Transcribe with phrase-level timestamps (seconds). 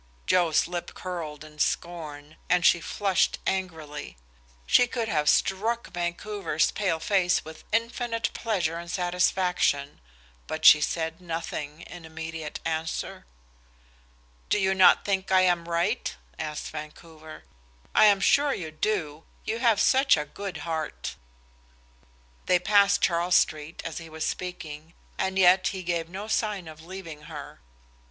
[0.25, 4.17] Joe's lip curled in scorn, and she flushed angrily.
[4.65, 10.01] She could have struck Vancouver's pale face with infinite pleasure and satisfaction,
[10.47, 13.27] but she said nothing in immediate answer.
[14.49, 17.43] "Do you not think I am right?" asked Vancouver.
[17.93, 21.15] "I am sure you do; you have such a good heart."
[22.47, 26.81] They passed Charles Street as he was speaking, and yet he gave no sign of
[26.83, 27.61] leaving her.